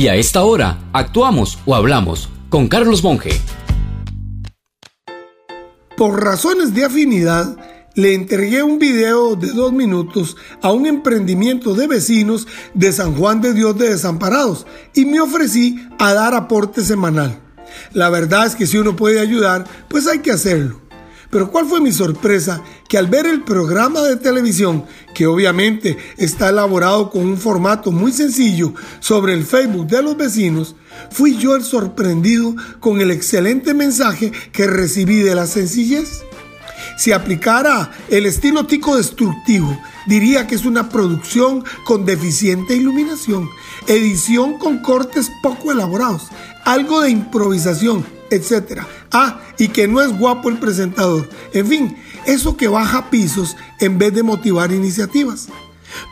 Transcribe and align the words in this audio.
Y 0.00 0.08
a 0.08 0.14
esta 0.14 0.44
hora, 0.44 0.78
actuamos 0.94 1.58
o 1.66 1.74
hablamos 1.74 2.30
con 2.48 2.68
Carlos 2.68 3.04
Monge. 3.04 3.38
Por 5.94 6.24
razones 6.24 6.72
de 6.72 6.86
afinidad, 6.86 7.58
le 7.96 8.14
entregué 8.14 8.62
un 8.62 8.78
video 8.78 9.36
de 9.36 9.48
dos 9.48 9.74
minutos 9.74 10.38
a 10.62 10.72
un 10.72 10.86
emprendimiento 10.86 11.74
de 11.74 11.86
vecinos 11.86 12.48
de 12.72 12.92
San 12.92 13.14
Juan 13.14 13.42
de 13.42 13.52
Dios 13.52 13.76
de 13.76 13.90
Desamparados 13.90 14.66
y 14.94 15.04
me 15.04 15.20
ofrecí 15.20 15.86
a 15.98 16.14
dar 16.14 16.32
aporte 16.32 16.80
semanal. 16.80 17.38
La 17.92 18.08
verdad 18.08 18.46
es 18.46 18.56
que 18.56 18.66
si 18.66 18.78
uno 18.78 18.96
puede 18.96 19.20
ayudar, 19.20 19.66
pues 19.88 20.06
hay 20.06 20.20
que 20.20 20.32
hacerlo. 20.32 20.80
Pero 21.30 21.50
¿cuál 21.50 21.66
fue 21.66 21.80
mi 21.80 21.92
sorpresa? 21.92 22.62
Que 22.88 22.98
al 22.98 23.06
ver 23.06 23.26
el 23.26 23.44
programa 23.44 24.02
de 24.02 24.16
televisión, 24.16 24.84
que 25.14 25.26
obviamente 25.26 25.96
está 26.16 26.48
elaborado 26.48 27.08
con 27.08 27.22
un 27.22 27.38
formato 27.38 27.92
muy 27.92 28.12
sencillo 28.12 28.74
sobre 28.98 29.34
el 29.34 29.44
Facebook 29.44 29.86
de 29.86 30.02
los 30.02 30.16
vecinos, 30.16 30.74
fui 31.10 31.36
yo 31.36 31.54
el 31.54 31.62
sorprendido 31.62 32.56
con 32.80 33.00
el 33.00 33.12
excelente 33.12 33.74
mensaje 33.74 34.32
que 34.52 34.66
recibí 34.66 35.20
de 35.20 35.36
la 35.36 35.46
sencillez. 35.46 36.24
Si 37.00 37.12
aplicara 37.12 37.92
el 38.10 38.26
estilo 38.26 38.66
tico 38.66 38.94
destructivo, 38.94 39.74
diría 40.06 40.46
que 40.46 40.54
es 40.54 40.66
una 40.66 40.90
producción 40.90 41.64
con 41.86 42.04
deficiente 42.04 42.76
iluminación, 42.76 43.48
edición 43.86 44.58
con 44.58 44.82
cortes 44.82 45.32
poco 45.42 45.72
elaborados, 45.72 46.28
algo 46.66 47.00
de 47.00 47.08
improvisación, 47.08 48.04
etc. 48.30 48.82
Ah, 49.12 49.40
y 49.56 49.68
que 49.68 49.88
no 49.88 50.02
es 50.02 50.18
guapo 50.18 50.50
el 50.50 50.58
presentador. 50.58 51.26
En 51.54 51.68
fin, 51.68 51.96
eso 52.26 52.58
que 52.58 52.68
baja 52.68 53.08
pisos 53.08 53.56
en 53.78 53.96
vez 53.96 54.12
de 54.12 54.22
motivar 54.22 54.70
iniciativas. 54.70 55.48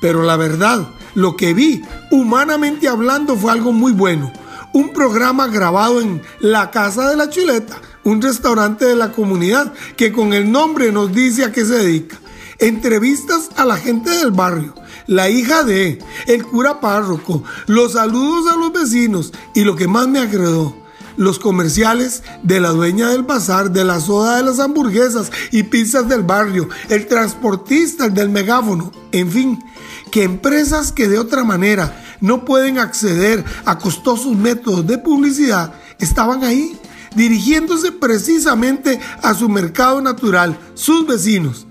Pero 0.00 0.22
la 0.22 0.36
verdad, 0.36 0.88
lo 1.16 1.34
que 1.36 1.52
vi, 1.52 1.82
humanamente 2.12 2.86
hablando, 2.86 3.34
fue 3.34 3.50
algo 3.50 3.72
muy 3.72 3.90
bueno. 3.90 4.32
Un 4.72 4.92
programa 4.92 5.48
grabado 5.48 6.00
en 6.00 6.22
La 6.38 6.70
Casa 6.70 7.10
de 7.10 7.16
la 7.16 7.28
Chuleta, 7.28 7.80
un 8.06 8.22
restaurante 8.22 8.84
de 8.84 8.94
la 8.94 9.10
comunidad 9.10 9.72
que 9.96 10.12
con 10.12 10.32
el 10.32 10.50
nombre 10.50 10.92
nos 10.92 11.12
dice 11.12 11.44
a 11.44 11.50
qué 11.50 11.64
se 11.64 11.74
dedica. 11.74 12.16
Entrevistas 12.60 13.50
a 13.56 13.64
la 13.64 13.76
gente 13.76 14.10
del 14.10 14.30
barrio, 14.30 14.74
la 15.08 15.28
hija 15.28 15.64
de, 15.64 15.98
el 16.28 16.44
cura 16.44 16.80
párroco, 16.80 17.42
los 17.66 17.94
saludos 17.94 18.46
a 18.50 18.56
los 18.56 18.72
vecinos 18.72 19.32
y 19.56 19.64
lo 19.64 19.74
que 19.74 19.88
más 19.88 20.06
me 20.06 20.20
agradó, 20.20 20.76
los 21.16 21.40
comerciales 21.40 22.22
de 22.44 22.60
la 22.60 22.70
dueña 22.70 23.08
del 23.10 23.24
bazar, 23.24 23.72
de 23.72 23.84
la 23.84 23.98
soda 23.98 24.36
de 24.36 24.44
las 24.44 24.60
hamburguesas 24.60 25.32
y 25.50 25.64
pizzas 25.64 26.08
del 26.08 26.22
barrio, 26.22 26.68
el 26.88 27.08
transportista, 27.08 28.06
el 28.06 28.14
del 28.14 28.28
megáfono, 28.28 28.92
en 29.10 29.32
fin, 29.32 29.64
que 30.12 30.22
empresas 30.22 30.92
que 30.92 31.08
de 31.08 31.18
otra 31.18 31.42
manera 31.42 32.04
no 32.20 32.44
pueden 32.44 32.78
acceder 32.78 33.44
a 33.64 33.78
costosos 33.78 34.36
métodos 34.36 34.86
de 34.86 34.96
publicidad 34.96 35.74
estaban 35.98 36.44
ahí, 36.44 36.78
dirigiéndose 37.16 37.90
precisamente 37.90 39.00
a 39.22 39.34
su 39.34 39.48
mercado 39.48 40.00
natural, 40.00 40.56
sus 40.74 41.04
vecinos. 41.06 41.66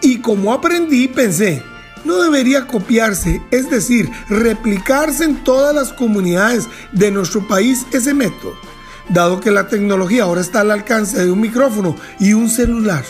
Y 0.00 0.18
como 0.18 0.54
aprendí, 0.54 1.08
pensé, 1.08 1.62
no 2.04 2.22
debería 2.22 2.66
copiarse, 2.66 3.42
es 3.50 3.68
decir, 3.68 4.10
replicarse 4.30 5.24
en 5.24 5.44
todas 5.44 5.74
las 5.74 5.92
comunidades 5.92 6.66
de 6.92 7.10
nuestro 7.10 7.46
país 7.46 7.84
ese 7.92 8.14
método 8.14 8.54
dado 9.08 9.40
que 9.40 9.50
la 9.50 9.68
tecnología 9.68 10.24
ahora 10.24 10.40
está 10.40 10.60
al 10.60 10.70
alcance 10.70 11.24
de 11.24 11.30
un 11.30 11.40
micrófono 11.40 11.96
y 12.18 12.32
un 12.32 12.48
celular. 12.48 13.04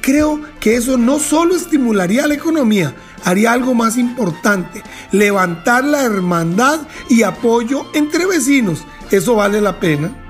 Creo 0.00 0.40
que 0.60 0.76
eso 0.76 0.96
no 0.96 1.18
solo 1.18 1.54
estimularía 1.54 2.26
la 2.26 2.34
economía, 2.34 2.94
haría 3.24 3.52
algo 3.52 3.74
más 3.74 3.98
importante, 3.98 4.82
levantar 5.12 5.84
la 5.84 6.02
hermandad 6.02 6.80
y 7.08 7.22
apoyo 7.22 7.86
entre 7.94 8.26
vecinos. 8.26 8.84
Eso 9.10 9.34
vale 9.34 9.60
la 9.60 9.78
pena. 9.78 10.29